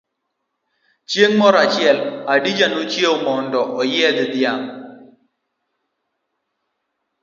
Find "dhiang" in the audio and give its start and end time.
4.33-4.63